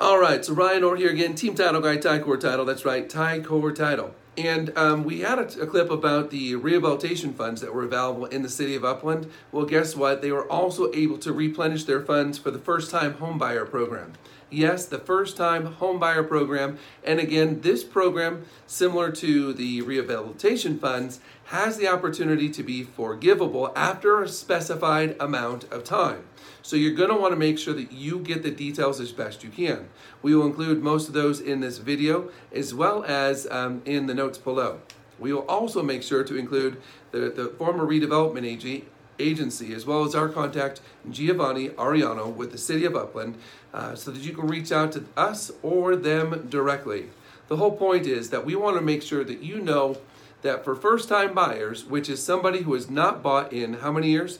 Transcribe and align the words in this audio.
All 0.00 0.18
right, 0.18 0.44
so 0.44 0.52
Ryan 0.54 0.82
Orr 0.82 0.96
here 0.96 1.10
again, 1.10 1.36
Team 1.36 1.54
Title 1.54 1.80
Guy, 1.80 1.98
Ticor 1.98 2.38
Title. 2.40 2.64
That's 2.64 2.84
right, 2.84 3.08
Ticor 3.08 3.72
Title. 3.72 4.12
And 4.36 4.76
um, 4.76 5.04
we 5.04 5.20
had 5.20 5.38
a, 5.38 5.62
a, 5.62 5.66
clip 5.68 5.88
about 5.88 6.30
the 6.30 6.56
rehabilitation 6.56 7.32
funds 7.32 7.60
that 7.60 7.72
were 7.72 7.84
available 7.84 8.24
in 8.24 8.42
the 8.42 8.48
city 8.48 8.74
of 8.74 8.84
Upland. 8.84 9.30
Well, 9.52 9.64
guess 9.66 9.94
what? 9.94 10.20
They 10.20 10.32
were 10.32 10.50
also 10.50 10.92
able 10.92 11.18
to 11.18 11.32
replenish 11.32 11.84
their 11.84 12.00
funds 12.00 12.38
for 12.38 12.50
the 12.50 12.58
first 12.58 12.90
time 12.90 13.14
homebuyer 13.14 13.70
program. 13.70 14.14
Yes, 14.54 14.86
the 14.86 14.98
first 14.98 15.36
time 15.36 15.74
homebuyer 15.80 16.28
program. 16.28 16.78
And 17.02 17.18
again, 17.18 17.62
this 17.62 17.82
program, 17.82 18.44
similar 18.68 19.10
to 19.10 19.52
the 19.52 19.82
rehabilitation 19.82 20.78
funds, 20.78 21.18
has 21.46 21.76
the 21.76 21.88
opportunity 21.88 22.48
to 22.50 22.62
be 22.62 22.84
forgivable 22.84 23.72
after 23.74 24.22
a 24.22 24.28
specified 24.28 25.16
amount 25.18 25.64
of 25.72 25.82
time. 25.82 26.26
So 26.62 26.76
you're 26.76 26.94
going 26.94 27.10
to 27.10 27.16
want 27.16 27.32
to 27.32 27.36
make 27.36 27.58
sure 27.58 27.74
that 27.74 27.90
you 27.90 28.20
get 28.20 28.44
the 28.44 28.52
details 28.52 29.00
as 29.00 29.10
best 29.10 29.42
you 29.42 29.50
can. 29.50 29.88
We 30.22 30.36
will 30.36 30.46
include 30.46 30.84
most 30.84 31.08
of 31.08 31.14
those 31.14 31.40
in 31.40 31.58
this 31.58 31.78
video 31.78 32.30
as 32.52 32.72
well 32.72 33.02
as 33.02 33.48
um, 33.50 33.82
in 33.84 34.06
the 34.06 34.14
notes 34.14 34.38
below. 34.38 34.80
We 35.18 35.32
will 35.32 35.46
also 35.48 35.82
make 35.82 36.04
sure 36.04 36.22
to 36.22 36.36
include 36.36 36.80
the, 37.10 37.30
the 37.30 37.48
former 37.58 37.84
redevelopment 37.84 38.46
AG, 38.46 38.84
agency 39.18 39.74
as 39.74 39.86
well 39.86 40.04
as 40.04 40.14
our 40.14 40.28
contact 40.28 40.80
Giovanni 41.10 41.70
Ariano 41.70 42.34
with 42.34 42.52
the 42.52 42.58
City 42.58 42.84
of 42.84 42.96
Upland 42.96 43.36
uh, 43.72 43.94
so 43.94 44.10
that 44.10 44.22
you 44.22 44.32
can 44.32 44.46
reach 44.46 44.72
out 44.72 44.92
to 44.92 45.04
us 45.16 45.52
or 45.62 45.96
them 45.96 46.46
directly. 46.48 47.10
The 47.48 47.56
whole 47.56 47.76
point 47.76 48.06
is 48.06 48.30
that 48.30 48.46
we 48.46 48.54
want 48.54 48.76
to 48.76 48.82
make 48.82 49.02
sure 49.02 49.24
that 49.24 49.42
you 49.42 49.60
know 49.60 49.98
that 50.42 50.64
for 50.64 50.74
first 50.74 51.08
time 51.08 51.34
buyers, 51.34 51.84
which 51.84 52.08
is 52.08 52.22
somebody 52.22 52.62
who 52.62 52.74
has 52.74 52.90
not 52.90 53.22
bought 53.22 53.52
in 53.52 53.74
how 53.74 53.92
many 53.92 54.10
years? 54.10 54.38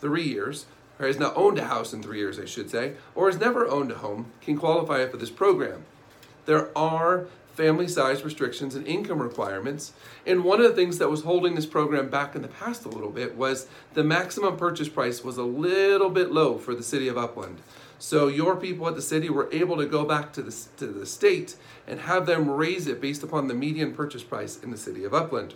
Three 0.00 0.24
years 0.24 0.66
or 0.98 1.06
has 1.06 1.18
not 1.18 1.36
owned 1.36 1.58
a 1.58 1.66
house 1.66 1.92
in 1.92 2.02
three 2.02 2.18
years, 2.18 2.38
I 2.38 2.44
should 2.44 2.70
say, 2.70 2.94
or 3.14 3.30
has 3.30 3.38
never 3.38 3.68
owned 3.68 3.92
a 3.92 3.96
home, 3.96 4.32
can 4.40 4.56
qualify 4.56 5.06
for 5.06 5.16
this 5.16 5.30
program. 5.30 5.84
There 6.46 6.76
are 6.76 7.26
family 7.58 7.88
size 7.88 8.22
restrictions 8.22 8.76
and 8.76 8.86
income 8.86 9.20
requirements. 9.20 9.92
And 10.24 10.44
one 10.44 10.60
of 10.60 10.68
the 10.68 10.76
things 10.76 10.98
that 10.98 11.10
was 11.10 11.22
holding 11.22 11.56
this 11.56 11.66
program 11.66 12.08
back 12.08 12.36
in 12.36 12.42
the 12.42 12.46
past 12.46 12.84
a 12.84 12.88
little 12.88 13.10
bit 13.10 13.36
was 13.36 13.66
the 13.94 14.04
maximum 14.04 14.56
purchase 14.56 14.88
price 14.88 15.24
was 15.24 15.38
a 15.38 15.42
little 15.42 16.08
bit 16.08 16.30
low 16.30 16.56
for 16.56 16.72
the 16.72 16.84
city 16.84 17.08
of 17.08 17.18
Upland. 17.18 17.58
So 17.98 18.28
your 18.28 18.54
people 18.54 18.86
at 18.86 18.94
the 18.94 19.02
city 19.02 19.28
were 19.28 19.48
able 19.50 19.76
to 19.76 19.86
go 19.86 20.04
back 20.04 20.32
to 20.34 20.42
the, 20.42 20.56
to 20.76 20.86
the 20.86 21.04
state 21.04 21.56
and 21.84 21.98
have 21.98 22.26
them 22.26 22.48
raise 22.48 22.86
it 22.86 23.00
based 23.00 23.24
upon 23.24 23.48
the 23.48 23.54
median 23.54 23.92
purchase 23.92 24.22
price 24.22 24.62
in 24.62 24.70
the 24.70 24.78
city 24.78 25.02
of 25.02 25.12
Upland. 25.12 25.54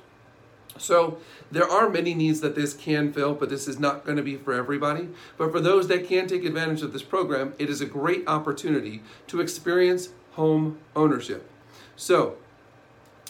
So 0.79 1.19
there 1.53 1.71
are 1.71 1.89
many 1.89 2.15
needs 2.15 2.41
that 2.41 2.57
this 2.57 2.75
can 2.75 3.13
fill, 3.13 3.35
but 3.35 3.49
this 3.49 3.69
is 3.69 3.79
not 3.79 4.05
going 4.05 4.17
to 4.17 4.25
be 4.25 4.37
for 4.37 4.53
everybody. 4.53 5.09
But 5.39 5.53
for 5.53 5.61
those 5.61 5.87
that 5.87 6.09
can 6.09 6.27
take 6.27 6.45
advantage 6.45 6.83
of 6.83 6.93
this 6.93 7.05
program, 7.05 7.55
it 7.61 7.71
is 7.71 7.81
a 7.81 7.87
great 7.87 8.27
opportunity 8.27 9.03
to 9.29 9.41
experience 9.41 10.09
home 10.33 10.81
ownership. 10.97 11.49
So 11.97 12.37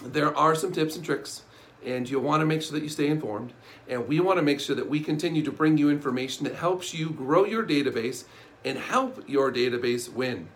there 0.02 0.36
are 0.36 0.54
some 0.54 0.72
tips 0.72 0.96
and 0.96 1.04
tricks, 1.04 1.42
and 1.84 2.08
you'll 2.08 2.22
want 2.22 2.40
to 2.40 2.46
make 2.46 2.62
sure 2.62 2.72
that 2.72 2.82
you 2.82 2.88
stay 2.88 3.08
informed. 3.08 3.52
And 3.88 4.08
we 4.08 4.20
want 4.20 4.38
to 4.38 4.42
make 4.42 4.60
sure 4.60 4.76
that 4.76 4.88
we 4.88 5.00
continue 5.00 5.42
to 5.42 5.52
bring 5.52 5.78
you 5.78 5.90
information 5.90 6.44
that 6.44 6.56
helps 6.56 6.94
you 6.94 7.10
grow 7.10 7.44
your 7.44 7.64
database 7.64 8.24
and 8.64 8.78
help 8.78 9.28
your 9.28 9.52
database 9.52 10.12
win. 10.12 10.48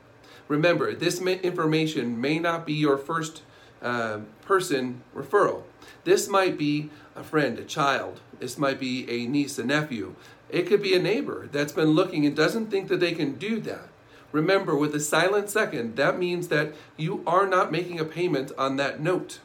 Remember, 0.49 0.95
this 0.95 1.21
information 1.21 2.21
may 2.21 2.39
not 2.39 2.65
be 2.65 2.75
your 2.75 2.97
first 2.97 3.43
uh, 3.83 4.21
person 4.43 5.03
referral. 5.15 5.65
This 6.05 6.29
might 6.29 6.57
be 6.57 6.91
a 7.15 7.25
friend, 7.25 7.59
a 7.59 7.65
child. 7.65 8.21
This 8.39 8.57
might 8.57 8.79
be 8.79 9.09
a 9.11 9.27
niece, 9.27 9.59
a 9.59 9.65
nephew. 9.65 10.15
It 10.49 10.67
could 10.67 10.83
be 10.83 10.95
a 10.95 11.03
neighbor 11.03 11.49
that's 11.51 11.73
been 11.73 11.91
looking 11.91 12.25
and 12.25 12.37
doesn't 12.37 12.71
think 12.71 12.89
that 12.89 13.01
they 13.01 13.13
can 13.13 13.35
do 13.35 13.61
that. 13.61 13.89
Remember, 14.37 14.77
with 14.77 14.95
a 14.95 15.01
silent 15.01 15.49
second, 15.49 15.97
that 15.97 16.19
means 16.19 16.49
that 16.49 16.75
you 16.99 17.23
are 17.27 17.47
not 17.47 17.73
making 17.73 17.99
a 17.99 18.05
payment 18.05 18.53
on 18.59 18.77
that 18.77 19.01
note 19.01 19.39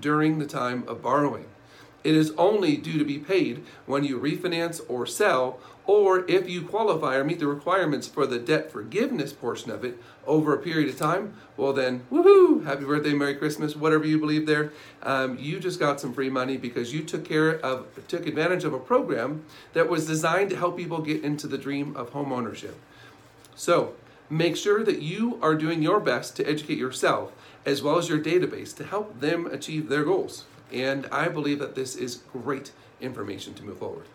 during 0.00 0.40
the 0.40 0.46
time 0.46 0.82
of 0.88 1.00
borrowing. 1.00 1.44
It 2.02 2.16
is 2.16 2.32
only 2.32 2.76
due 2.76 2.98
to 2.98 3.04
be 3.04 3.18
paid 3.18 3.62
when 3.86 4.02
you 4.02 4.18
refinance 4.18 4.80
or 4.88 5.06
sell, 5.06 5.60
or 5.86 6.28
if 6.28 6.50
you 6.50 6.62
qualify 6.62 7.14
or 7.14 7.22
meet 7.22 7.38
the 7.38 7.46
requirements 7.46 8.08
for 8.08 8.26
the 8.26 8.40
debt 8.40 8.72
forgiveness 8.72 9.32
portion 9.32 9.70
of 9.70 9.84
it 9.84 9.96
over 10.26 10.52
a 10.52 10.58
period 10.58 10.88
of 10.88 10.98
time. 10.98 11.34
Well, 11.56 11.72
then, 11.72 12.02
woohoo! 12.10 12.64
Happy 12.64 12.84
birthday, 12.84 13.12
Merry 13.12 13.36
Christmas, 13.36 13.76
whatever 13.76 14.04
you 14.04 14.18
believe 14.18 14.46
there. 14.46 14.72
Um, 15.04 15.38
you 15.38 15.60
just 15.60 15.78
got 15.78 16.00
some 16.00 16.12
free 16.12 16.30
money 16.30 16.56
because 16.56 16.92
you 16.92 17.04
took 17.04 17.24
care 17.24 17.60
of, 17.60 17.86
took 18.08 18.26
advantage 18.26 18.64
of 18.64 18.74
a 18.74 18.80
program 18.80 19.44
that 19.72 19.88
was 19.88 20.04
designed 20.04 20.50
to 20.50 20.56
help 20.56 20.76
people 20.76 21.00
get 21.00 21.22
into 21.22 21.46
the 21.46 21.58
dream 21.58 21.94
of 21.94 22.08
home 22.08 22.32
ownership. 22.32 22.76
So, 23.54 23.94
make 24.28 24.56
sure 24.56 24.82
that 24.84 25.02
you 25.02 25.38
are 25.42 25.54
doing 25.54 25.82
your 25.82 26.00
best 26.00 26.36
to 26.36 26.48
educate 26.48 26.78
yourself 26.78 27.32
as 27.64 27.82
well 27.82 27.98
as 27.98 28.08
your 28.08 28.18
database 28.18 28.74
to 28.76 28.84
help 28.84 29.20
them 29.20 29.46
achieve 29.46 29.88
their 29.88 30.04
goals. 30.04 30.44
And 30.72 31.06
I 31.06 31.28
believe 31.28 31.58
that 31.58 31.74
this 31.74 31.96
is 31.96 32.22
great 32.32 32.72
information 33.00 33.54
to 33.54 33.64
move 33.64 33.78
forward. 33.78 34.06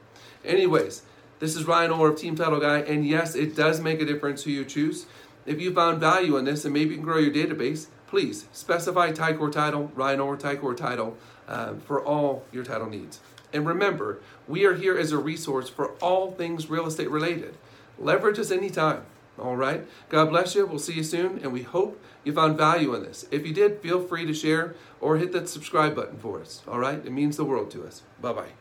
Anyways, 0.43 1.03
this 1.39 1.55
is 1.55 1.65
Ryan 1.65 1.91
Orr 1.91 2.09
of 2.09 2.19
Team 2.19 2.35
Title 2.35 2.59
Guy, 2.59 2.79
and 2.79 3.05
yes, 3.05 3.35
it 3.35 3.55
does 3.55 3.79
make 3.79 4.01
a 4.01 4.05
difference 4.05 4.43
who 4.43 4.51
you 4.51 4.65
choose. 4.65 5.05
If 5.45 5.59
you 5.59 5.73
found 5.73 5.99
value 5.99 6.37
in 6.37 6.45
this 6.45 6.65
and 6.65 6.73
maybe 6.73 6.91
you 6.91 6.95
can 6.97 7.05
grow 7.05 7.17
your 7.17 7.33
database, 7.33 7.87
please 8.07 8.45
specify 8.51 9.11
Ticor 9.11 9.51
title, 9.51 9.91
Ryan 9.95 10.19
Orr 10.19 10.37
Ticor 10.37 10.75
title 10.75 11.17
um, 11.47 11.79
for 11.81 12.03
all 12.03 12.45
your 12.51 12.63
title 12.63 12.89
needs. 12.89 13.19
And 13.53 13.65
remember, 13.65 14.19
we 14.47 14.65
are 14.65 14.75
here 14.75 14.97
as 14.97 15.11
a 15.11 15.17
resource 15.17 15.69
for 15.69 15.91
all 16.01 16.31
things 16.31 16.69
real 16.69 16.87
estate 16.87 17.09
related. 17.09 17.57
Leverage 17.97 18.39
us 18.39 18.51
anytime. 18.51 19.03
All 19.41 19.55
right. 19.55 19.85
God 20.09 20.29
bless 20.29 20.55
you. 20.55 20.65
We'll 20.65 20.79
see 20.79 20.93
you 20.93 21.03
soon, 21.03 21.39
and 21.39 21.51
we 21.51 21.63
hope 21.63 21.99
you 22.23 22.31
found 22.31 22.57
value 22.57 22.93
in 22.93 23.03
this. 23.03 23.25
If 23.31 23.45
you 23.45 23.53
did, 23.53 23.81
feel 23.81 24.01
free 24.01 24.25
to 24.25 24.33
share 24.33 24.75
or 24.99 25.17
hit 25.17 25.31
that 25.31 25.49
subscribe 25.49 25.95
button 25.95 26.17
for 26.19 26.39
us. 26.39 26.61
All 26.67 26.79
right. 26.79 27.03
It 27.03 27.11
means 27.11 27.37
the 27.37 27.45
world 27.45 27.71
to 27.71 27.85
us. 27.85 28.03
Bye 28.21 28.33
bye. 28.33 28.51